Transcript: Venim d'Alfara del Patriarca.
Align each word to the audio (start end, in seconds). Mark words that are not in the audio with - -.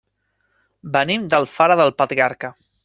Venim 0.95 1.29
d'Alfara 1.35 1.79
del 1.83 1.97
Patriarca. 2.03 2.55